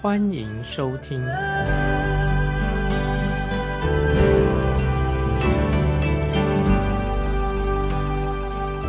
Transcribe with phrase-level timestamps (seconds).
[0.00, 1.20] 欢迎收听。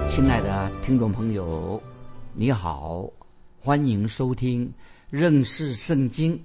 [0.08, 1.82] 亲爱的听众朋友，
[2.35, 3.09] 你好，
[3.59, 4.72] 欢迎收听
[5.09, 6.40] 认识圣经，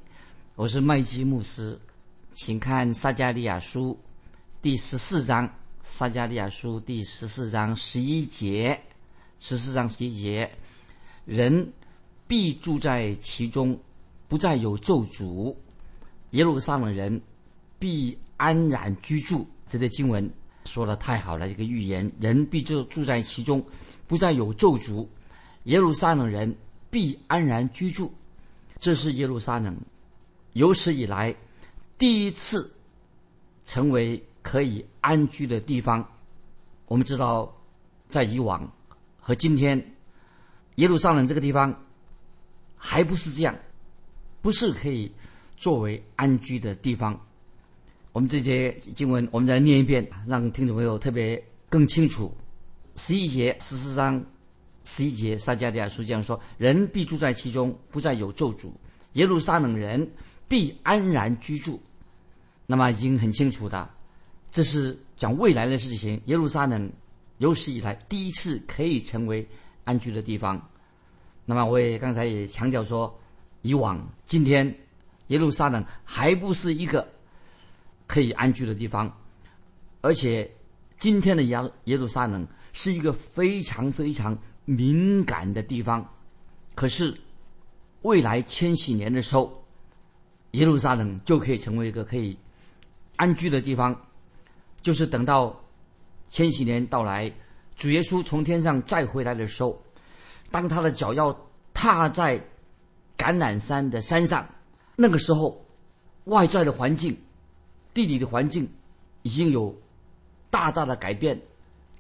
[0.55, 1.79] 我是麦基牧师，
[2.33, 3.95] 请看撒加利亚书
[4.63, 5.47] 第十四章。
[5.83, 8.81] 撒加利亚书第十四章十一节，
[9.41, 10.51] 十四章十一节，
[11.27, 11.71] 人
[12.27, 13.79] 必住在其中，
[14.35, 15.55] 不再有咒诅；
[16.31, 17.23] 耶路撒冷人
[17.79, 19.47] 必安然居住。
[19.69, 20.29] 这些经文
[20.65, 23.65] 说的太好了，一个预言：人必就住在其中，
[24.09, 25.07] 不再有咒诅；
[25.63, 26.53] 耶路撒冷人
[26.91, 28.13] 必安然居住。
[28.81, 29.81] 这是耶路撒冷
[30.55, 31.33] 有史以来
[31.97, 32.75] 第一次
[33.65, 34.21] 成为。
[34.43, 36.07] 可以安居的地方，
[36.85, 37.51] 我们知道，
[38.11, 38.71] 在以往
[39.19, 39.95] 和今天，
[40.75, 41.75] 耶路撒冷这个地方
[42.77, 43.57] 还不是这样，
[44.45, 45.11] 不是可以
[45.57, 47.19] 作为安居的地方。
[48.13, 52.31] 我们这些经文，我们再念一遍，让听众朋友特别更清楚。
[52.97, 54.23] 十一节十四章
[54.85, 58.69] 十一节，撒迦利亚书这样说：人必住在其中，不再有咒诅；
[59.15, 60.07] 耶路撒冷人
[60.47, 61.81] 必安然居住。
[62.67, 63.89] 那么已经很清楚的。
[64.53, 66.21] 这是讲未来的事情。
[66.27, 66.93] 耶路撒冷
[67.39, 69.49] 有史以来第一次可以成为
[69.85, 70.61] 安居的地方。
[71.47, 73.19] 那么我也刚才也强调说，
[73.65, 74.73] 以往今天
[75.29, 77.07] 耶路撒冷还不是一个
[78.07, 79.11] 可以安居的地方，
[80.03, 80.49] 而且
[80.99, 86.07] 今天的耶耶路撒冷是一个非常非常敏感的地方。
[86.75, 87.13] 可是
[88.03, 89.65] 未来千禧年的时候，
[90.51, 92.37] 耶路撒冷就可以成为一个可以
[93.17, 93.99] 安居的地方。
[94.83, 95.59] 就是等到
[96.29, 97.33] 千禧年到来，
[97.77, 99.83] 主耶稣从天上再回来的时候，
[100.51, 101.35] 当他的脚要
[101.73, 102.39] 踏在
[103.17, 104.47] 橄榄山的山上，
[104.97, 105.65] 那个时候，
[106.25, 107.17] 外在的环境、
[107.93, 108.69] 地理的环境
[109.23, 109.75] 已经有
[110.51, 111.41] 大大的改变，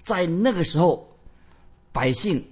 [0.03, 1.07] 在那个时候，
[1.93, 2.45] 百姓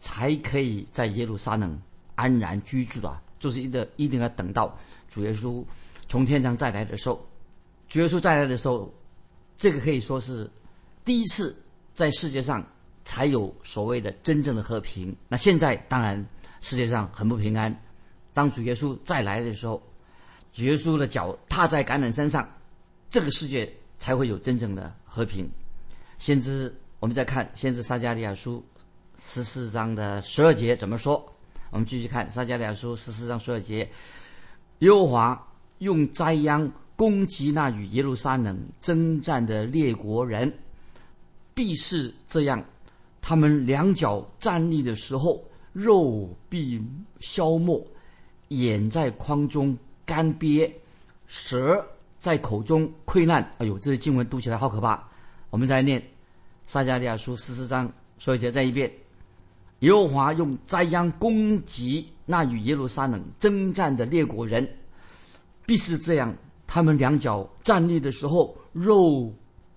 [0.00, 1.80] 才可以在耶路撒冷
[2.14, 4.76] 安然居住的，就是一个一定要等到
[5.08, 5.64] 主耶稣
[6.08, 7.24] 从天上再来的时候，
[7.88, 8.92] 主耶稣再来的时候。
[9.58, 10.50] 这个可以说是
[11.04, 11.56] 第一次
[11.94, 12.66] 在世界上
[13.04, 15.14] 才有所谓的真正的和平。
[15.28, 16.26] 那现在当然
[16.62, 17.70] 世界上很不平安。
[18.32, 19.82] 当主耶稣再来的时候，
[20.54, 22.50] 主耶稣的脚踏在橄榄山上，
[23.10, 25.46] 这个世界才会有真正的和平。
[26.18, 28.64] 先知，我们再看先知撒加利亚书
[29.20, 31.22] 十四章的十二节怎么说？
[31.70, 33.86] 我们继续看撒加利亚书十四章十二节：
[34.78, 35.48] 耶和华
[35.80, 36.72] 用灾殃。
[36.94, 40.52] 攻击那与耶路撒冷征战的列国人，
[41.52, 42.64] 必是这样：
[43.20, 46.80] 他们两脚站立的时候，肉必
[47.20, 47.82] 消没；
[48.48, 50.70] 眼在眶中干瘪；
[51.26, 51.84] 舌
[52.18, 53.42] 在口中溃烂。
[53.58, 55.02] 哎呦，这些经文读起来好可怕！
[55.50, 56.02] 我们再念
[56.66, 58.92] 撒迦利亚书十四章，说一下再一遍：
[59.80, 64.68] 耶和华用灾殃攻击那与耶路撒冷征战的列国人，
[65.66, 66.34] 必是这样。
[66.66, 69.32] 他们两脚站立的时候，肉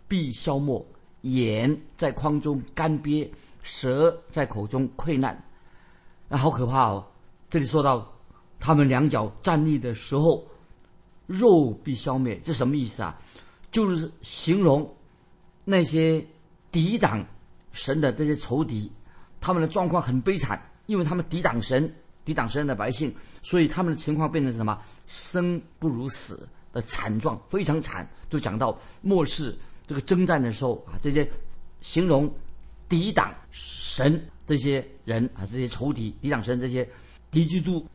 [0.08, 0.86] 必消没；
[1.22, 3.28] 眼在眶中干瘪；
[3.62, 5.42] 舌在口中溃烂。
[6.38, 7.06] 好可怕哦！
[7.50, 8.12] 这里说到
[8.60, 10.46] 他们两脚站立的时候，
[11.28, 13.18] 肉必消灭，这什么意思啊？
[13.72, 14.88] 就是形容
[15.64, 16.26] 那些
[16.72, 17.26] 抵挡
[17.72, 18.92] 神的这些仇敌，
[19.40, 21.94] 他们的状况很悲惨，因为他们抵挡神、
[22.24, 24.80] 抵挡神的百姓，所以他们的情况变成什么？
[25.06, 26.48] 生不如死。
[26.76, 29.58] 的惨状非常惨，就讲到末世
[29.88, 31.26] 这个征战的时候啊，这些
[31.80, 32.30] 形容
[32.90, 36.88] 抵挡神这些人啊，这些仇敌抵挡神这些
[37.32, 37.86] 敌基督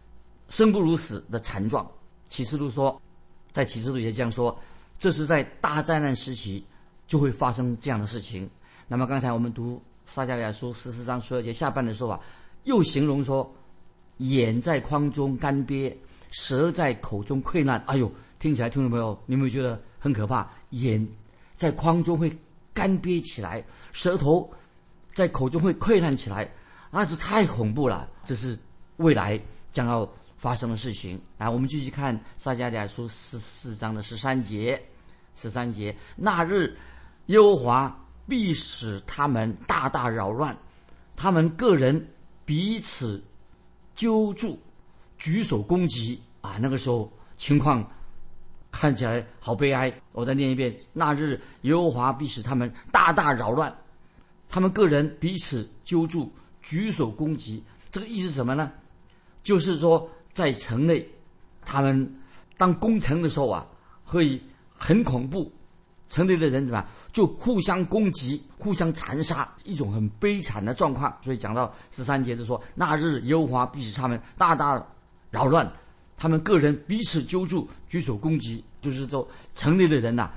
[0.48, 1.88] 生不如死的惨状。
[2.28, 3.00] 启示录说，
[3.52, 4.56] 在启示录也这样说，
[4.98, 6.64] 这是在大灾难时期
[7.06, 8.48] 就会发生这样的事情。
[8.86, 12.20] 那么刚才我们读撒迦利亚书十四章十二节下半的说法，
[12.64, 13.52] 又形容说，
[14.18, 15.94] 眼在眶中干瘪，
[16.30, 17.82] 舌在口中溃烂。
[17.86, 18.10] 哎呦！
[18.38, 20.50] 听起来，听众朋友，你有没有觉得很可怕？
[20.70, 21.06] 眼
[21.56, 22.32] 在眶中会
[22.72, 23.62] 干瘪起来，
[23.92, 24.50] 舌头
[25.20, 26.50] 在口中会溃烂起来，
[26.90, 28.08] 啊，这太恐怖了！
[28.24, 28.58] 这是
[28.96, 29.38] 未来
[29.70, 31.20] 将要发生的事情。
[31.36, 34.82] 来，我们继续看撒迦利亚书十四章的十三节，
[35.36, 36.74] 十三节那日，
[37.26, 37.94] 耶和华
[38.26, 40.56] 必使他们大大扰乱，
[41.14, 42.08] 他们个人
[42.46, 43.22] 彼此
[43.94, 44.58] 揪住，
[45.18, 46.56] 举手攻击啊！
[46.58, 47.86] 那个时候情况
[48.70, 49.92] 看起来好悲哀。
[50.12, 53.76] 我再念一遍：那日，耶和华必使他们大大扰乱，
[54.50, 56.30] 他们个人彼此揪住，
[56.60, 57.62] 举手攻击。
[57.88, 58.72] 这个意思是什么呢？
[59.44, 61.08] 就是说，在城内，
[61.64, 62.20] 他们
[62.58, 63.64] 当攻城的时候啊，
[64.04, 64.42] 会
[64.76, 65.50] 很恐怖。
[66.08, 71.16] 城内的人怎么就互相攻击、互相残杀，一种很悲惨的状况。
[71.22, 74.84] 所以讲到十三节，就说那日幽华必使他们大大
[75.30, 75.72] 扰乱，
[76.16, 80.32] 他们个人彼此揪住、举手攻击，就是说城内的人呐，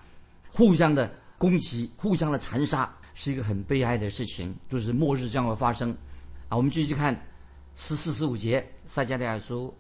[0.52, 5.92] 互相的攻击、互相的残杀，是一个很悲哀的事情，就是末日将会发生。
[6.50, 7.20] 啊，我们继续看。
[7.76, 9.74] 十四十五节，撒迦利亚书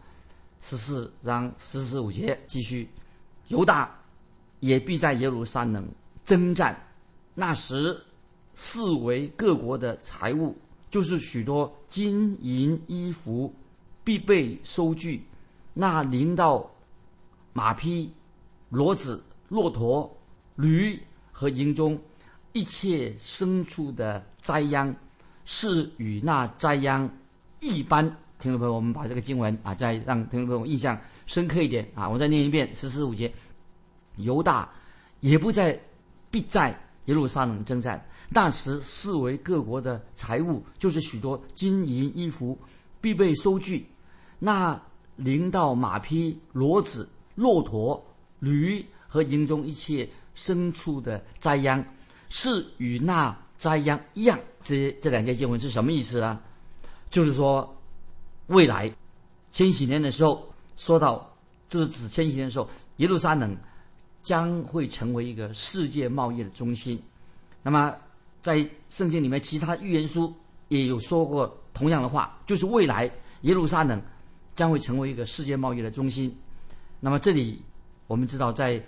[0.62, 2.89] 十四章十四十五节，继续，
[3.50, 3.95] 犹大
[4.62, 5.88] 也必在耶路撒冷
[6.25, 6.75] 征战。
[7.35, 7.95] 那时，
[8.56, 10.57] 四围各国的财物，
[10.89, 13.53] 就是许多金银衣服，
[14.03, 15.24] 必被收据。
[15.75, 16.68] 那临到
[17.53, 18.12] 马匹、
[18.71, 20.12] 骡子、骆驼、
[20.56, 21.00] 驴
[21.31, 21.95] 和营中
[22.54, 24.96] 一切牲畜的灾殃，
[25.44, 27.10] 是与那灾殃。
[27.60, 28.06] 一般
[28.40, 33.34] 听众朋友，我们把这个经文啊，再让听众朋友印象深刻一点啊，我再念一遍十四五节：
[34.18, 34.70] 犹大
[35.20, 35.80] 也不在，
[36.30, 36.70] 必在
[37.06, 38.04] 耶路撒冷征战。
[38.30, 42.58] 那时四围各国的财物，就是许多金银衣服，
[43.02, 43.88] 必被收据。
[44.40, 44.80] 那
[45.16, 48.04] 领到马匹、骡子、骆驼、
[48.40, 51.86] 驴和营中一切牲畜的灾殃，
[52.35, 54.39] 是与那灾殃一样。
[54.63, 56.41] 这这两节经文是什么意思呢？
[57.12, 57.77] 就是说，
[58.47, 58.91] 未来
[59.51, 61.31] 千禧年的时候，说到
[61.69, 63.56] 就是指千禧年的时候，耶路撒冷
[64.24, 67.00] 将会成为一个世界贸易的中心。
[67.62, 67.95] 那么，
[68.41, 70.33] 在圣经里面，其他预言书
[70.69, 73.09] 也有说过同样的话，就是未来
[73.41, 74.01] 耶路撒冷
[74.56, 76.35] 将会成为一个世界贸易的中心。
[77.00, 77.62] 那么，这里
[78.07, 78.83] 我们知道，在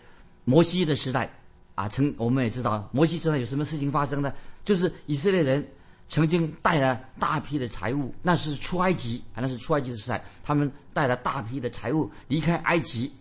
[0.45, 1.31] 摩西的时代
[1.75, 4.33] 啊，曾我们也知道摩西时代有什么事情发生呢？
[4.63, 5.65] 就是以色列人。
[6.07, 10.23] 曾经带了大批的财物，那是出埃及啊，那是出埃及的时代。
[10.43, 13.11] 他们带了大批的财物离开埃及。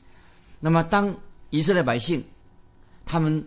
[0.61, 1.17] 那么，当
[1.49, 2.23] 以色列百姓
[3.07, 3.43] 他们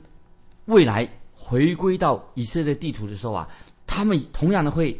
[0.65, 3.47] 未来回归到以色列地图的时候啊，
[3.85, 4.99] 他们同样的会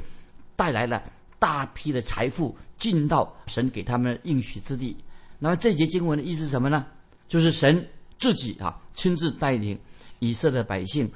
[0.55, 1.01] 带来了
[1.39, 4.95] 大批的财富进到神给他们应许之地。
[5.39, 6.85] 那么，这节经文的意思是什么呢？
[7.27, 7.83] 就是神
[8.19, 9.75] 自己啊亲自带领
[10.19, 11.09] 以色列百姓。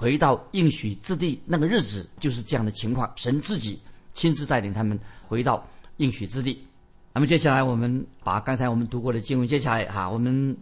[0.00, 3.80] 回到应许之地那个日子就是这样的情况，神自己
[4.12, 4.96] 亲自带领他们
[5.26, 5.66] 回到
[5.96, 6.64] 应许之地。
[7.12, 10.56] 那么接下来我们把刚才我们读过的经文，接下来哈，我们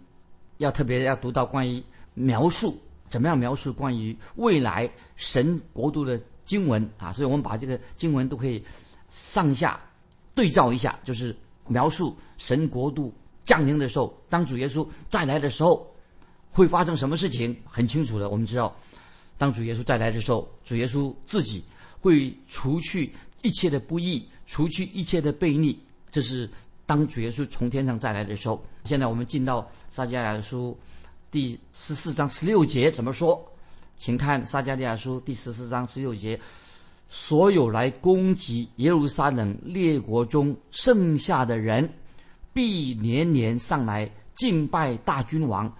[0.57, 1.85] 要特别要读到关于
[2.15, 2.75] 描述
[3.11, 8.65] 怎么样描述关于未来神国度的经文啊，所以我们把这个经文都可以
[9.11, 9.79] 上下
[10.35, 11.37] 对照一下，就是
[11.69, 13.13] 描述神国度
[13.45, 15.95] 降临的时候，当主耶稣再来的时候
[16.57, 18.75] 会发生什么事情，很清楚的，我们知道。
[19.37, 21.63] 当主耶稣再来的时候，主耶稣自己
[22.01, 23.13] 会除去
[23.43, 25.79] 一切的不义，除去一切的悖逆。
[26.11, 26.49] 这是
[26.87, 28.65] 当主耶稣从天上再来的时候。
[28.85, 30.75] 现在我们进到撒迦利亚书
[31.31, 33.39] 第十四章十六节怎么说？
[33.99, 36.41] 请看撒迦利亚书第十四章十六节：
[37.11, 41.87] 所有来攻击耶路撒冷列国中剩下的人，
[42.55, 45.71] 必年年上来敬拜大君王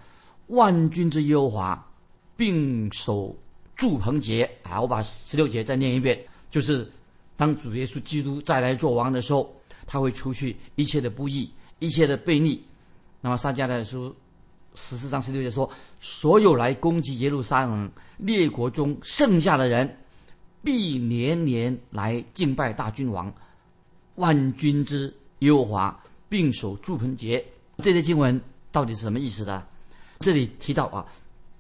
[0.49, 1.91] 万军之耶和华，
[2.37, 3.37] 并守。
[3.77, 6.19] 祝棚节啊，我把十六节再念一遍，
[6.51, 6.91] 就是
[7.37, 9.55] 当主耶稣基督再来做王的时候，
[9.87, 12.65] 他会除去一切的不义、一切的悖逆。
[13.21, 14.17] 那么撒迦的书
[14.75, 19.95] 十四章十六节说：所有来攻击耶路撒冷列国中剩下的人，
[20.63, 23.31] 必年年来敬拜大君王
[24.15, 27.45] 万军之耶和华，并守祝棚节。
[27.77, 28.41] 这些经文
[28.73, 29.67] 到底是什么意思呢？
[30.21, 31.07] 这里提到啊，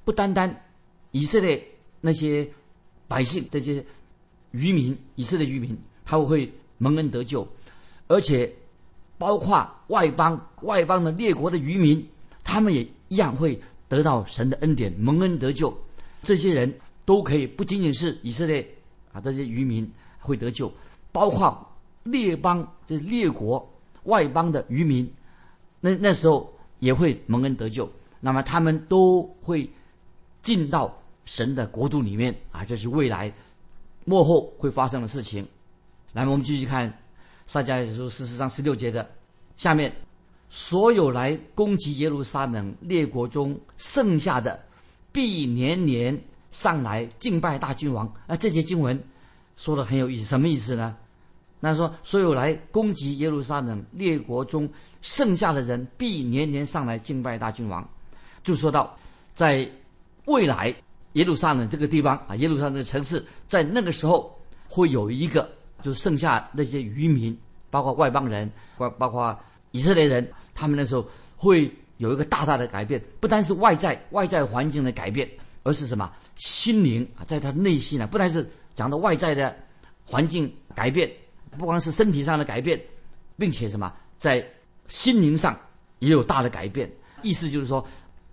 [0.04, 0.64] 不单单
[1.12, 1.62] 以色列。
[1.98, 2.48] 那些
[3.08, 3.84] 百姓，这些
[4.52, 7.44] 渔民，以色列渔民，他们会蒙恩得救，
[8.06, 8.54] 而且
[9.18, 12.06] 包括外邦、外邦的列国的渔民，
[12.44, 15.76] 他们也一样会得到神的恩典，蒙恩得救。
[16.22, 16.72] 这些人
[17.04, 18.64] 都可以不仅仅是以色列
[19.12, 20.72] 啊，这些渔民会得救，
[21.10, 21.66] 包括
[22.04, 23.68] 列邦，这列国
[24.04, 25.10] 外邦的渔民，
[25.80, 27.90] 那那时候也会蒙恩得救。
[28.26, 29.71] 那么他们都会
[30.42, 30.92] 进到。
[31.28, 33.33] 神的国度里面啊，这是未来
[34.04, 35.45] 幕后会发生的事情。
[36.12, 36.87] 来，我们继续看
[37.49, 39.04] 撒迦利亚书十四章十六节的
[39.56, 39.92] 下面
[40.49, 44.64] 所有来攻击耶路撒冷列国中剩下的，
[45.11, 46.16] 必年年
[46.52, 48.06] 上来敬拜大君王。
[48.28, 48.97] 啊，这节经文
[49.56, 50.97] 说的很有意思，什么意思呢？
[51.59, 54.71] 那说所有来攻击耶路撒冷列国中
[55.02, 57.85] 剩下的人，必年年上来敬拜大君王。
[58.47, 58.97] 就说到
[59.35, 59.69] 在
[60.25, 60.75] 未来
[61.12, 64.35] 耶路撒冷这个地方啊，耶路撒冷的城市，在那个时候
[64.67, 65.47] 会有一个，
[65.83, 67.38] 就剩下那些渔民，
[67.71, 69.38] 包括外邦人，包包括。
[69.73, 75.29] 以色列人，他们那时候会有一个大大的改变，不单是外在外在环境的改变，
[75.65, 79.55] 而是什么心灵啊，在他内心呢，不单是讲到外在的
[80.07, 81.11] 环境改变，
[81.59, 82.81] 不光是身体上的改变，
[83.37, 84.43] 并且什么在
[84.87, 85.55] 心灵上
[85.99, 86.91] 也有大的改变。
[87.21, 87.87] 意思就是说，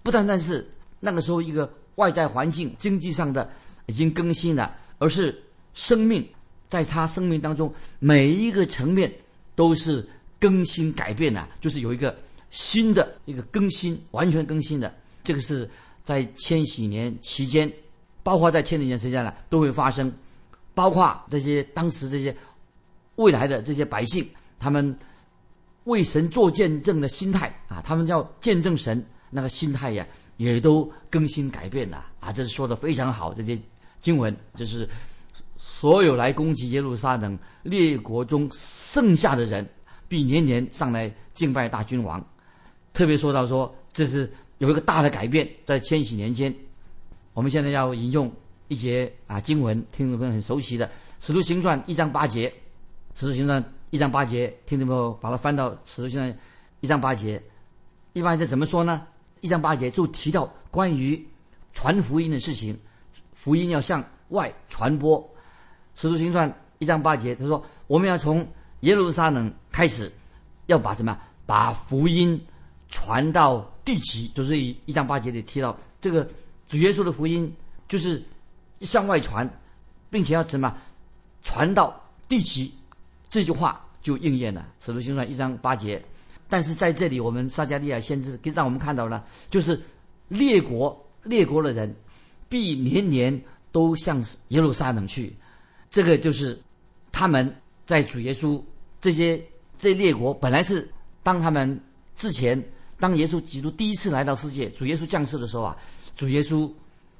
[0.03, 0.69] 不单单是
[1.00, 3.50] 那个时候一个外在环境经济上的
[3.88, 5.41] 已经更新了，而是
[5.74, 6.24] 生命
[6.69, 9.12] 在他生命当中每一个层面
[9.55, 10.07] 都是。
[10.39, 12.13] 更新改变的，就是有一个
[12.50, 14.93] 新的一个更新，完全更新的。
[15.24, 15.69] 这个是
[16.03, 17.72] 在千禧年期间，
[18.24, 20.12] 包括在千禧年时间呢，都会发生。
[20.74, 22.36] 包括这些当时这些
[23.15, 24.27] 未来的这些百姓，
[24.60, 24.93] 他们
[25.86, 29.01] 为神做见证的心态啊，他们叫见证神
[29.33, 30.05] 那个心态呀，
[30.37, 32.31] 也都更新改变了啊。
[32.31, 33.59] 这是说的非常好，这些
[33.99, 34.87] 经文就是
[35.57, 39.67] 所有来攻击耶路撒冷列国中剩下的人。
[40.05, 42.23] 必年年上来敬拜大君王，
[42.93, 46.53] 特别说到说这是有一个大的改变，在千禧年间，
[47.33, 48.31] 我们现在要引用
[48.67, 50.85] 一些啊经文，听众朋友很熟悉的
[51.19, 52.47] 《使徒行传》一章八节，
[53.19, 56.31] 《使徒行传》一章八节，听众朋友把它翻到《使徒行传》
[56.81, 57.41] 一章八节，
[58.11, 59.01] 一般是怎么说呢？
[59.43, 61.21] 一章八节就提到关于
[61.73, 62.79] 传福音的事情，
[63.33, 65.19] 福音要向外传播，
[65.95, 68.47] 《使徒行传》一章八节，他说我们要从。
[68.83, 70.12] 耶路撒冷开始
[70.65, 71.17] 要把什么？
[71.45, 72.38] 把福音
[72.89, 76.29] 传到地极，就是一一章八节里提到这个
[76.67, 77.50] 主耶稣的福音，
[77.88, 78.21] 就是
[78.81, 79.50] 向外传，
[80.09, 80.75] 并且要什么
[81.43, 81.97] 传到
[82.27, 82.73] 地极，
[83.29, 84.67] 这句话就应验了。
[84.81, 86.03] 使徒行传一章八节。
[86.53, 89.81] 但是在这里，我们撒加利亚先知给让我们看到了，就是
[90.27, 91.91] 列国列国的人
[92.48, 95.36] 必年年都向耶路撒冷去，
[95.89, 96.62] 这个就是
[97.12, 97.51] 他们
[97.88, 98.62] 在主耶稣。
[99.01, 99.43] 这些
[99.79, 100.88] 这列国本来是
[101.24, 101.81] 当他们
[102.13, 102.63] 之前，
[103.00, 105.75] 当耶稣基督第一次来到世界，主耶稣降世的时候啊，
[106.15, 106.72] 主耶稣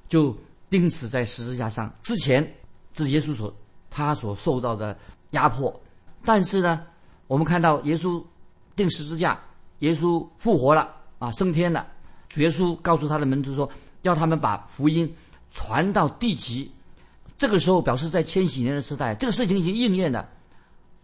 [0.08, 0.38] 就
[0.70, 1.92] 钉死在十字架上。
[2.04, 2.48] 之前
[2.94, 3.52] 是耶稣所
[3.90, 4.96] 他所受到的
[5.32, 5.82] 压迫，
[6.24, 6.86] 但是呢，
[7.26, 8.24] 我们看到耶稣
[8.76, 9.40] 钉十字架，
[9.80, 11.88] 耶稣复活了啊，升天了。
[12.30, 13.70] 主耶稣告诉他的门徒说，
[14.02, 15.14] 要他们把福音
[15.52, 16.72] 传到地极。
[17.38, 20.28] 这个时候表示在千禧年的时代，这个事情已经应验了。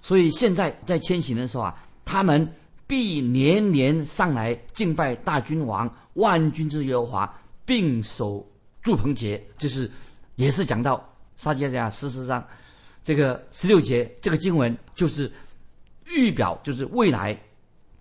[0.02, 2.52] 所以现在在千禧年的时候啊，他们
[2.88, 8.48] 必年年上来敬拜大君王万军之耶和华，并守
[8.82, 9.44] 祝棚节。
[9.58, 9.90] 就是
[10.36, 11.04] 也是讲到
[11.36, 12.44] 撒迦利亚十四章
[13.04, 15.32] 这个十六节，这个经文就是
[16.06, 17.38] 预表，就是未来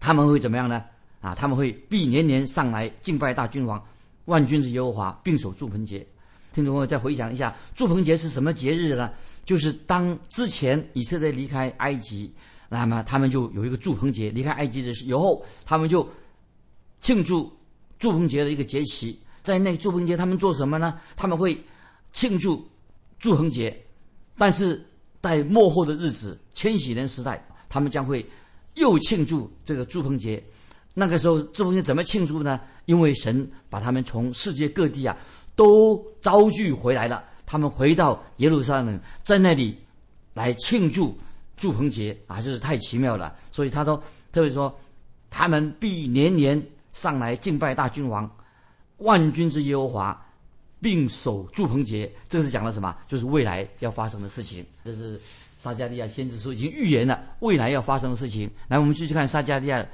[0.00, 0.84] 他们会怎么样呢？
[1.20, 3.82] 啊，他们会必年年上来敬拜大君王
[4.26, 6.06] 万军之耶和华，并守祝棚节。
[6.52, 9.10] 听众朋友再回想一下，祝棚节是什么节日呢？
[9.44, 12.32] 就是当之前以色列离开埃及，
[12.68, 14.30] 那么他们就有一个祝棚节。
[14.30, 16.08] 离开埃及的时候，他们就
[17.00, 17.52] 庆祝
[17.98, 19.18] 祝棚节的一个节期。
[19.42, 21.00] 在那祝棚节，他们做什么呢？
[21.16, 21.58] 他们会
[22.12, 22.66] 庆祝
[23.18, 23.76] 祝棚节，
[24.36, 24.84] 但是
[25.20, 28.24] 在末后的日子，千禧年时代，他们将会
[28.78, 30.42] 又庆祝这个祝棚节。
[30.94, 32.60] 那个时候，祝棚节怎么庆祝呢？
[32.86, 35.16] 因为神把他们从世界各地啊。
[35.58, 39.76] 都招聚回来了，他们回到耶路撒冷，在那里
[40.32, 41.18] 来庆祝
[41.56, 43.34] 祝棚节啊，就是太奇妙了。
[43.50, 43.96] 所以他都
[44.30, 44.72] 特别说，
[45.30, 48.30] 他们必年年上来敬拜大君王，
[48.98, 50.26] 万军之耶和华，
[50.80, 52.08] 并守祝棚节。
[52.28, 52.96] 这是讲了什么？
[53.08, 54.64] 就是未来要发生的事情。
[54.84, 55.20] 这是
[55.58, 58.48] 撒加利亚先知书已经预言了未来要发生的事情。
[58.68, 59.84] 来，我们继续看撒加利亚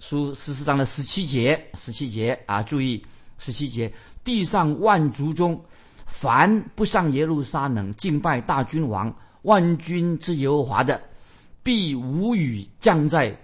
[0.00, 3.04] 书十四章的十七节，十七节啊，注意
[3.38, 3.92] 十七节。
[4.24, 5.62] 地上万族中，
[6.06, 11.00] 凡不上耶路撒冷敬拜大君王万军之耶和华的，
[11.62, 13.38] 必无雨降在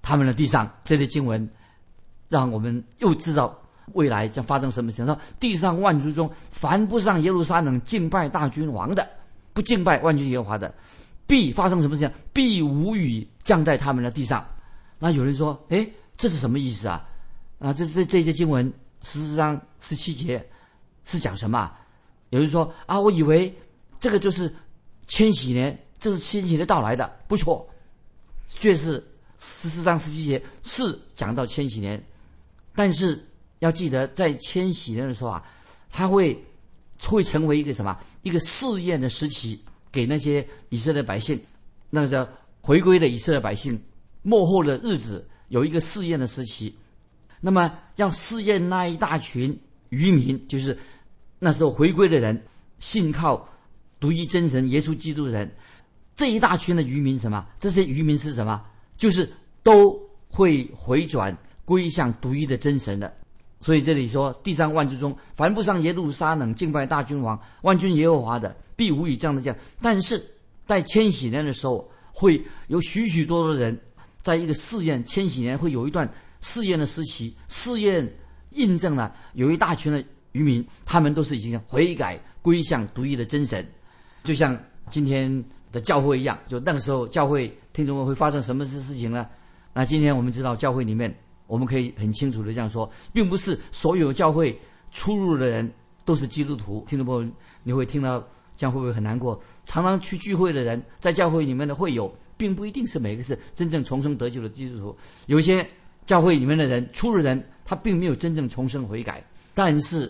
[0.00, 0.72] 他们的地上。
[0.84, 1.50] 这些经文，
[2.28, 3.60] 让我们又知道
[3.92, 5.18] 未来将发生什么情况。
[5.40, 9.08] 地上万族中，凡不上耶路撒冷敬拜大君王的，
[9.56, 10.72] 不敬拜万军耶和华的，
[11.26, 12.12] 必发生什么事情？
[12.30, 14.46] 必无雨降在他们的地上。
[14.98, 17.08] 那有人说：“哎，这是什么意思啊？”
[17.58, 18.70] 啊，这这这些经文。
[19.02, 20.44] 十四章十七节
[21.04, 21.72] 是讲什么？
[22.30, 23.54] 有人说啊，我以为
[23.98, 24.52] 这个就是
[25.06, 27.66] 千禧年，这是千禧年到来的，不错，
[28.46, 28.94] 却是
[29.38, 32.04] 十四章十七节是讲到千禧年，
[32.74, 33.24] 但是
[33.60, 35.42] 要记得在千禧年的时候啊，
[35.88, 36.36] 他会
[37.02, 37.96] 会成为一个什么？
[38.22, 39.60] 一个试验的时期，
[39.92, 41.38] 给那些以色列百姓，
[41.90, 42.28] 那个叫
[42.60, 43.80] 回归的以色列百姓，
[44.22, 46.76] 幕后的日子有一个试验的时期。
[47.40, 49.56] 那么要试验那一大群
[49.90, 50.76] 渔民，就是
[51.38, 52.42] 那时候回归的人，
[52.78, 53.48] 信靠
[54.00, 55.54] 独一真神耶稣基督的人，
[56.16, 57.46] 这一大群的渔民什么？
[57.60, 58.64] 这些渔民是什么？
[58.96, 59.30] 就是
[59.62, 63.14] 都会回转归向独一的真神的。
[63.60, 69.56] 所以这里说，第三万之中，凡不上耶路撒冷敬拜大君王万军耶和华的，必无以这样的讲。
[69.80, 70.22] 但是
[70.66, 73.78] 在千禧年的时候，会有许许多多人，
[74.22, 76.08] 在一个试验千禧年会有一段。
[76.42, 78.08] 试验的时期，试验
[78.50, 83.66] 印证了有一大群的渔民，他们都是已经悔改归向独一的真神，
[84.22, 84.56] 就像
[84.90, 86.38] 今天的教会一样。
[86.46, 89.26] 就那个时候，教会听众们会发生什么事事情呢？
[89.72, 91.12] 那今天我们知道，教会里面
[91.46, 94.58] 我们可以很清楚的这样说，并不是所有教会
[94.90, 95.70] 出入的人
[96.04, 96.84] 都是基督徒。
[96.88, 98.22] 听众朋友，你会听到
[98.56, 99.40] 这样会不会很难过？
[99.64, 105.68] 常常去聚会的人，在教会里面的会友，并不一定是每个是真正重生得救的基督徒，有些。
[106.06, 109.20] 教会里面的人，出入人，他并没有真正重生悔改。
[109.54, 110.08] 但是，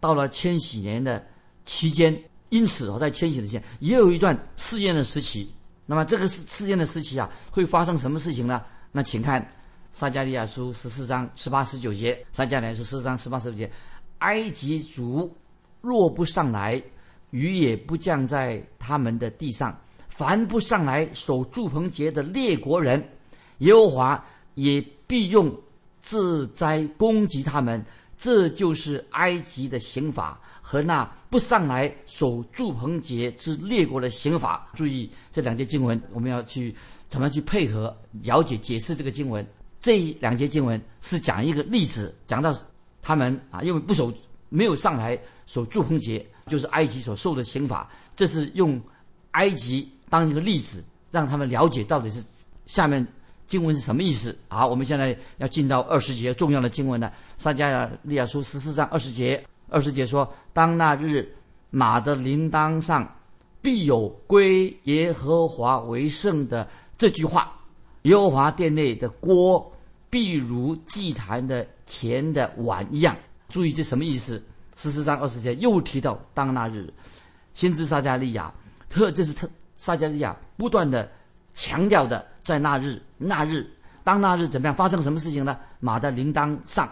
[0.00, 1.24] 到了千禧年的
[1.64, 5.48] 期间，因此哦，在千禧的期间，也有一段试验的时期。
[5.86, 8.60] 那么，这个事事件的时期啊，会发生什么事情呢？
[8.90, 9.40] 那请看
[9.96, 12.22] 撒加利亚书十四章十八十九节。
[12.30, 13.72] 撒加利亚书十四章十八十九节：
[14.18, 15.34] 埃及族
[15.80, 16.82] 若不上来，
[17.30, 19.72] 雨也不降在他们的地上；
[20.10, 23.02] 凡不上来守祝棚节的列国人，
[23.60, 24.22] 耶和华
[24.54, 24.84] 也。
[25.08, 25.56] 必用
[26.00, 27.80] 自灾攻击他们，
[28.18, 34.68] 这就是埃及的刑法和那不上来守住棚节之列国的刑法。
[34.74, 36.74] 注意这两节经文，我们要去
[37.06, 39.46] 怎么样去配合了解解释这个经文。
[39.86, 42.52] 这两节经文是讲一个例子，讲到
[43.00, 44.12] 他们啊，因为不守
[44.48, 47.88] 没有上来守住棚节，就是埃及所受的刑法。
[48.16, 48.82] 这是用
[49.30, 52.20] 埃及当一个例子，让他们了解到底是
[52.66, 53.06] 下面。
[53.46, 54.36] 经文是什么意思？
[54.48, 57.12] 好，我们现在要进到二十节重要的经文了。
[57.36, 61.32] 撒迦利亚书十四章二十节，二十节说：“当那日，
[61.70, 63.08] 马的铃铛上
[63.62, 67.52] 必有归耶和华为圣的这句话。
[68.02, 69.72] 耶和华殿内的锅
[70.16, 73.14] 必如祭坛的前的碗一样。”
[73.50, 74.42] 注意这什么意思？
[74.74, 76.90] 十四章二十节又提到当那日，
[77.52, 78.50] 先知撒迦利亚
[78.88, 81.06] 特这是特撒迦利亚不断的
[81.52, 82.26] 强调的。
[82.42, 83.68] 在那日，那日，
[84.02, 84.74] 当那日怎么样？
[84.74, 85.58] 发生什么事情呢？
[85.80, 86.90] 马的铃铛上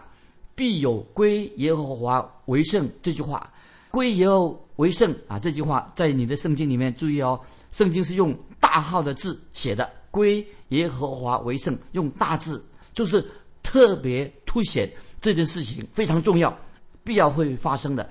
[0.55, 3.51] 必有归耶和华为圣这句话，
[3.91, 5.39] 归耶和为圣啊！
[5.39, 13.25] 这句话在你的圣经里面注意哦，圣经是用大号的字写的，归耶和华为圣，用大字，就是
[13.63, 16.57] 特别凸显这件事情非常重要，
[17.03, 18.09] 必要会发生的，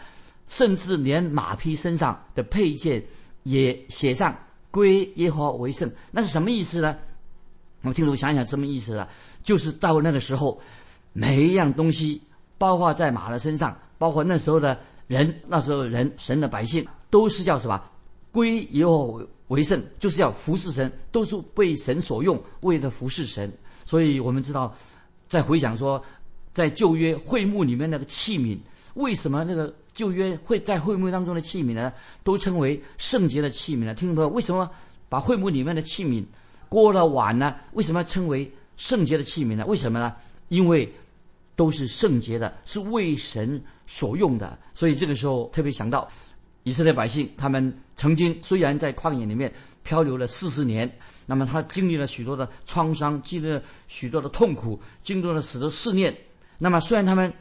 [0.47, 3.03] 甚至连马匹身上的配件
[3.43, 4.37] 也写上
[4.69, 6.95] 归耶和华为圣，那是什么意思呢？
[7.81, 9.07] 我们听我想想什么意思啊？
[9.43, 10.59] 就是到那个时候，
[11.11, 12.21] 每一样东西，
[12.57, 17.81] 包括在马的身上，包括那时候的人，那时候人神的百姓，都是叫什么？
[18.31, 23.51] 归耶和华为圣，就是要服侍神，都是被神所用，为了服侍神。
[23.85, 24.75] 所以我们知道，
[25.27, 26.03] 在回想说，
[26.53, 28.57] 在旧约会幕里面那个器皿，
[28.95, 31.91] 为什么那个旧约会在会幕当中的器皿呢，
[32.23, 33.93] 都称为圣洁的器皿呢？
[33.93, 34.29] 听懂没有？
[34.29, 34.69] 为什么
[35.09, 36.23] 把会幕里面的器皿？
[36.69, 37.55] 锅了碗呢？
[37.73, 39.65] 为什么称为圣洁的器皿呢？
[39.65, 40.15] 为什么呢？
[40.49, 40.91] 因为
[41.55, 44.57] 都是圣洁的，是为神所用的。
[44.73, 46.07] 所以这个时候特别想到
[46.63, 50.91] 以色列百姓，他们曾经虽然在旷野里面漂流了四十年，
[51.25, 56.15] 那么他经历了许多的创伤，经历了许多的痛苦，经历了许多试炼。
[56.57, 57.31] 那么虽然他们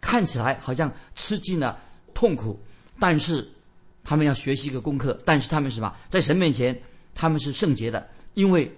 [0.00, 1.78] 看起来好像吃尽了
[2.14, 2.58] 痛苦，
[2.98, 3.46] 但是
[4.02, 5.18] 他们要学习一个功课。
[5.24, 5.94] 但是他们什么？
[6.08, 6.78] 在神面前，
[7.14, 8.70] 他们是圣洁的，因为。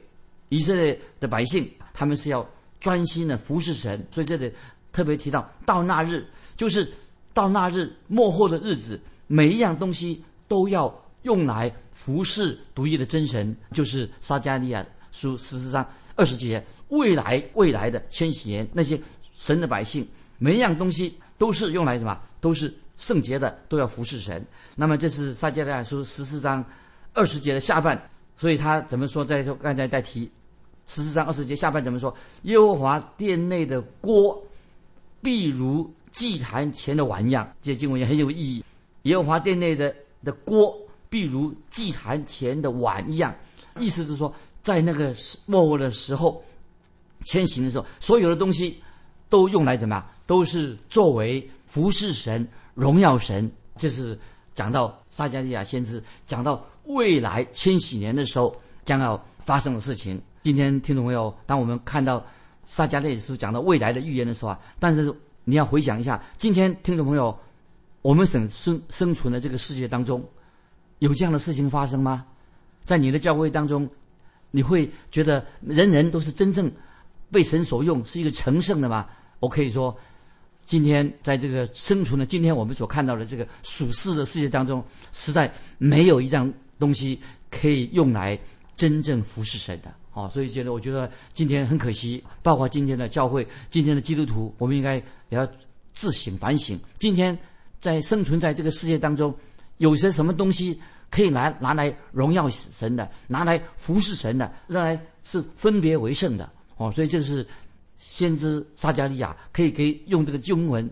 [0.48, 2.46] 以色列的百姓，他们是要
[2.78, 4.52] 专心的服侍神，所以这里
[4.92, 6.26] 特别提到，到那日，
[6.58, 6.86] 就是
[7.32, 9.00] 到那日末后的日子，
[9.32, 15.82] 每一样东西都要用来服侍独一的真神，就是撒加利亚书十四章
[16.14, 19.00] 二十节，未来未来的千禧年，那些
[19.32, 22.20] 神的百姓，每一样东西都是用来什么？
[22.42, 24.44] 都是圣洁的，都要服侍神。
[24.76, 26.62] 那么这是撒加利亚书十四章
[27.14, 27.98] 二十节的下半，
[28.36, 29.24] 所以他怎么说？
[29.24, 30.30] 在说刚才在提。
[30.86, 32.14] 十四章二十节下半怎么说？
[32.42, 34.38] 耶和华殿内的锅，
[35.22, 37.50] 必如祭坛前的碗一样。
[37.62, 38.62] 这经文也很有意义。
[39.02, 40.76] 耶和华殿内的的锅，
[41.08, 43.34] 必如祭坛前的碗一样。
[43.78, 45.14] 意思是说，在那个
[45.46, 46.42] 末后的时候，
[47.24, 48.80] 迁徙的时候，所有的东西
[49.28, 50.06] 都用来怎么样？
[50.26, 53.50] 都是作为服侍神、荣耀神。
[53.76, 54.18] 这是
[54.54, 60.20] 讲到撒迦利亚先知讲到未来千禧年的时候将要发生的事情。
[60.42, 62.24] 今天听众朋友，当我们看到
[62.64, 65.12] 撒迦利亚书讲到未来的预言的时候啊，但是
[65.44, 67.36] 你要回想一下，今天听众朋友，
[68.02, 70.22] 我们生生生存的这个世界当中，
[70.98, 72.26] 有这样的事情发生吗？
[72.84, 73.88] 在你的教会当中，
[74.50, 76.70] 你会觉得人人都是真正
[77.30, 79.08] 被神所用，是一个成圣的吗？
[79.38, 79.96] 我可以说，
[80.66, 88.38] 今天在这个生存的今天我们所看到的这个属世的世界当中，实在没有一样东西可以用来
[88.76, 89.94] 真正服侍神的。
[90.12, 95.48] 哦，所以觉得我觉得今天很可惜，包括今天的教会，今天的基督徒，我们应该也要
[95.92, 96.78] 自省反省。
[96.98, 97.38] 今天
[97.82, 99.34] 在生存在这个世界当中，
[99.78, 106.48] 有些什么东西可以拿拿来荣耀神的，拿来服侍神的，拿来是分别为圣的。
[106.76, 107.44] 哦，所以这是
[107.98, 110.88] 先知撒加利亚可以给用这个经文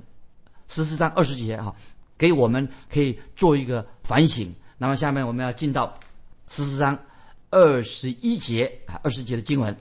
[0.67, 1.73] 十四章二十节哈，
[2.19, 4.53] 给我们可以做一个反省。
[4.77, 5.97] 那么下面我们要进到
[6.49, 6.99] 十四章。
[7.53, 9.77] 二十一节啊，二十节的经文，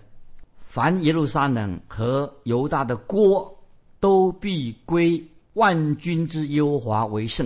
[0.64, 3.56] 凡耶路撒冷和犹大的锅，
[4.00, 5.24] 都必归
[5.60, 7.46] 万军之耶和华为圣；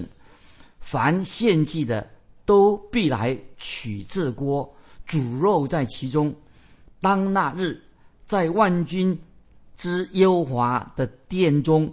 [0.80, 2.08] 凡献祭的，
[2.45, 4.71] 都必来取这锅，
[5.04, 6.32] 煮肉在其中。
[7.02, 7.82] 当那日，
[8.23, 9.19] 在万军
[9.76, 11.91] 之耶和华的殿中，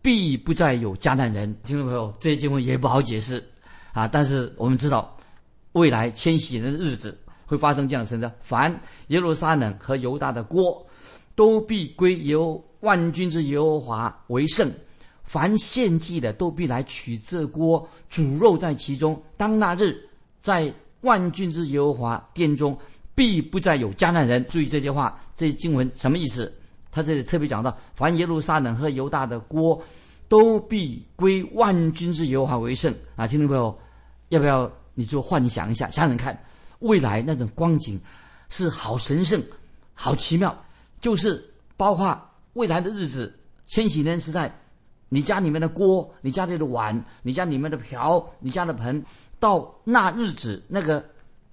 [0.00, 1.54] 必不再有迦南人。
[1.64, 3.46] 听众朋友，这些经文也不好解释
[3.92, 5.14] 啊，但是我们知道，
[5.72, 7.16] 未来迁徙人的日子。
[7.44, 10.86] 会发生这样的事情：凡耶路撒冷和犹大的锅，
[11.34, 14.68] 都必归由万军之耶和华为圣；
[15.28, 19.22] 凡献祭的，都必来取这锅，煮肉在其中。
[19.36, 19.94] 当那日，
[20.40, 22.76] 在万军之耶和华殿中，
[23.14, 24.42] 必不再有迦南人。
[24.48, 26.50] 注意这句话，这经文什么意思？
[26.90, 29.78] 他这里特别讲到：凡耶路撒冷和犹大的锅，
[30.28, 32.92] 都必归万军之耶和华为圣。
[33.14, 33.78] 啊，听众朋友，
[34.30, 36.42] 要不要你就幻想一下，想想看？
[36.78, 38.00] 未来那种光景
[38.48, 39.42] 是好神圣、
[39.92, 40.58] 好奇妙，
[41.02, 41.44] 就是
[41.76, 42.18] 包括
[42.54, 44.58] 未来的日子，千禧年时代，
[45.08, 49.02] 你家里面的锅、你家里的碗、你家里面的瓢、你家的盆，
[49.38, 51.04] 到那日子那个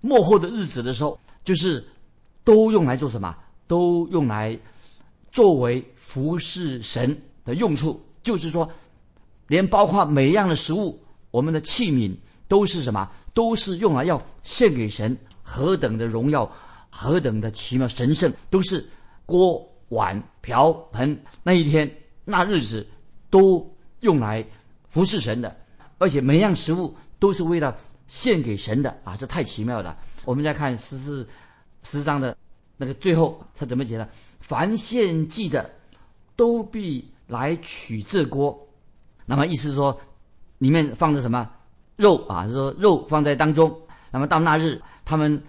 [0.02, 1.84] 末后的日子的时候，就是
[2.44, 3.36] 都用来做什么？
[3.68, 4.58] 都用来
[5.32, 8.00] 作为服侍神的用处。
[8.22, 8.70] 就是说，
[9.48, 11.00] 连包括每一样的食物，
[11.32, 12.16] 我们的器皿
[12.48, 13.10] 都是什么？
[13.34, 16.50] 都是用来要献给神，何等的荣耀，
[16.90, 18.84] 何等的奇妙神圣，都是
[19.26, 21.90] 锅碗瓢盆那一天
[22.24, 22.86] 那日子
[23.30, 24.46] 都用来
[24.88, 25.56] 服侍神的，
[25.98, 27.76] 而且每样食物都是为了
[28.08, 29.18] 献给神的啊！
[29.18, 29.98] 这太奇妙了。
[30.26, 31.28] 我们再看十四
[31.84, 32.36] 十章的
[32.78, 34.08] 那个最后，他怎么写的？
[34.40, 35.70] 凡献祭的
[36.36, 38.68] 都必来取这锅，
[39.26, 40.00] 那么意思是说，
[40.60, 41.50] 里面放着什么？
[41.96, 43.76] 肉啊，是说肉放在当中，
[44.12, 45.42] 那么到那日，他们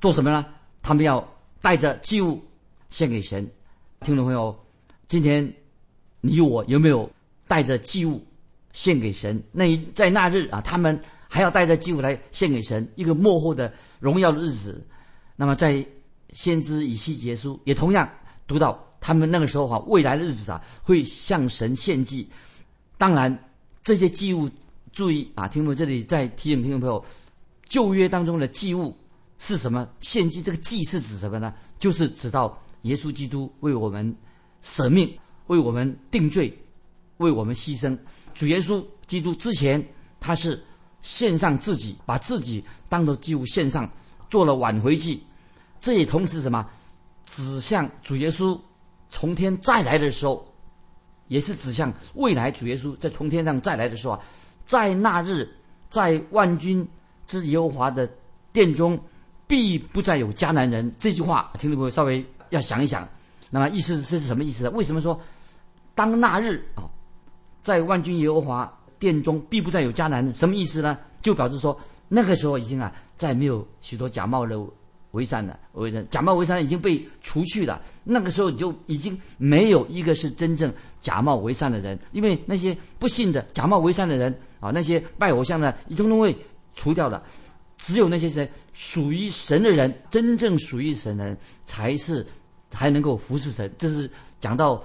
[0.00, 0.44] 做什么呢？
[0.82, 1.26] 他们要
[1.62, 2.42] 带着祭物
[2.88, 3.48] 献给神。
[4.00, 4.58] 听众朋友，
[5.08, 5.54] 今天
[6.20, 7.10] 你我有没有
[7.46, 8.24] 带着祭物
[8.72, 9.42] 献给神？
[9.52, 14.86] 那在那日啊，他们还要带着祭物来献给神，一个幕后的荣耀的日子。
[15.36, 15.86] 那么在
[16.32, 18.08] 先知以西结书也同样
[18.46, 22.28] 读到，他们那个时候啊，未来的日子啊，会向神献祭。
[22.98, 23.50] 当然，
[23.82, 24.50] 这些祭物。
[24.92, 27.04] 注意啊，听众这里再提醒听众朋友，
[27.64, 28.92] 旧约当中的祭物
[29.38, 29.88] 是什么？
[30.00, 31.54] 献祭这个祭是指什么呢？
[31.78, 34.12] 就是指到耶稣基督为我们
[34.62, 35.16] 舍命，
[35.50, 36.56] 为我们定罪，
[37.16, 37.98] 为我们牺牲。
[38.34, 39.84] 主耶稣基督之前
[40.20, 40.62] 他是
[41.02, 43.90] 献上自己，把自己当做祭物献上，
[44.28, 45.20] 做了挽回祭。
[45.80, 46.64] 这也同时什么？
[47.26, 48.56] 指向主耶稣
[49.08, 50.46] 从天再来的时候，
[51.26, 54.20] 也是指向未来主耶稣在从天上再来的时候啊。
[54.64, 55.48] 在那日，
[55.88, 56.86] 在万军
[57.26, 58.08] 之耶和华的
[58.52, 58.96] 殿中，
[59.48, 60.94] 必不再有迦南人。
[60.96, 63.08] 这句话，听众朋友稍微要想一想。
[63.52, 64.70] 那么意思是什么意思呢？
[64.70, 65.20] 为什么说
[65.94, 66.84] 当那日啊，
[67.60, 70.34] 在万军耶和华殿中必不再有迦南人？
[70.34, 70.98] 什么意思呢？
[71.22, 74.58] 就表示说那个时候已经啊，再没有许多假冒的。
[75.12, 77.82] 为善的为人，假冒为善已经被除去了。
[78.04, 86.36] 那个时候你就已经没有一个是真正假冒为善的人，因为那些不信的假冒为善的人啊，那些拜偶像的，一通通会
[86.74, 87.20] 除掉了。
[87.76, 92.24] 只有那些谁属于神的人，真正属于神的人，才是
[92.72, 93.68] 还能够服侍神。
[93.76, 94.80] 这是讲到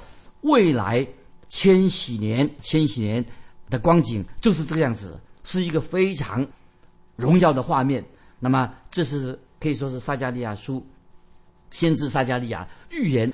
[0.45, 1.05] 未来
[1.49, 3.23] 千禧年，千禧年
[3.69, 6.47] 的光景就是这个样子，是一个非常
[7.15, 8.03] 荣耀的画面。
[8.39, 9.39] 那么这是。
[9.57, 10.85] 可以说是撒加利亚书，
[11.71, 13.33] 先知撒加利亚预言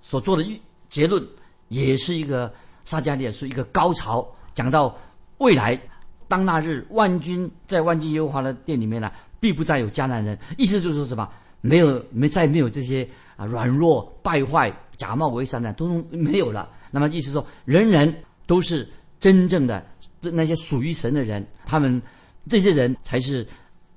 [0.00, 1.24] 所做的预结论，
[1.68, 2.52] 也是一个
[2.84, 4.98] 撒加利亚书一个高潮，讲到
[5.38, 5.80] 未来
[6.26, 10.36] 当那日万军在万军耶和华的殿里面呢，必不再有迦南人。
[10.58, 11.28] 意思就是说什么？
[11.60, 16.70] 没有没再没有这些啊软弱败坏假冒伪善的都 没有了。
[16.92, 18.14] 那么意思说，人人
[18.46, 18.88] 都是
[19.18, 19.84] 真正的
[20.20, 22.00] 那些属于神的人，他们
[22.48, 23.44] 这些人才是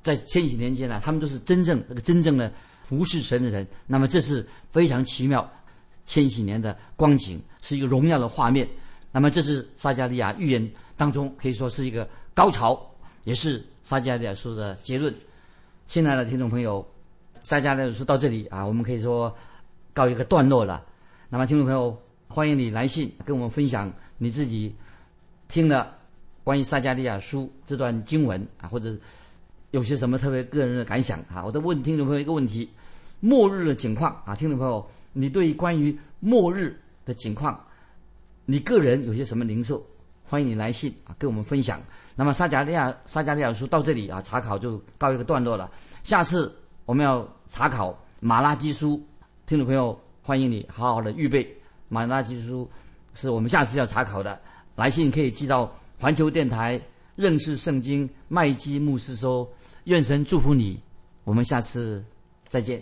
[0.01, 2.51] 在千禧年间呢，他们都是真正那个真正的
[2.83, 3.67] 服侍神的人。
[3.85, 5.47] 那么这是非常奇妙，
[6.05, 8.67] 千禧年的光景是一个荣耀的画面。
[9.11, 12.79] 那么这是撒加利亚预言当中可以说是一个高潮，
[13.25, 15.13] 也是撒加利亚书的结论。
[15.85, 16.83] 亲爱的听众朋友。
[17.43, 19.31] 撒迦利亚书到这里啊，我们可以说
[19.93, 20.83] 告一个段落了。
[21.27, 24.73] 那么，听众朋友，欢迎你来信跟我们分享你自己
[25.47, 25.95] 听了
[26.43, 28.95] 关于撒迦利亚书这段经文啊，或者
[29.71, 31.43] 有些什么特别个人的感想啊。
[31.43, 32.69] 我都问听众朋友一个问题：
[33.19, 37.59] 末日的情况啊，听众朋友，你对关于末日的情况，
[38.45, 39.83] 你个人有些什么领受？
[40.23, 41.81] 欢迎你来信啊，跟我们分享。
[42.15, 45.71] 那么，撒迦利亚撒迦利亚书到这里啊，查考就告一个段落了。
[46.03, 46.55] 下次。
[46.85, 49.03] 我们要查考马拉基书，
[49.47, 51.47] 听众朋友，欢迎你好好的预备
[51.87, 52.67] 马拉基书，
[53.13, 54.41] 是我们下次要查考的。
[54.75, 56.81] 来信可以寄到环球电台
[57.15, 59.47] 认识圣经麦基牧师说，
[59.83, 60.81] 愿神祝福你，
[61.25, 62.03] 我们下次
[62.49, 62.81] 再见。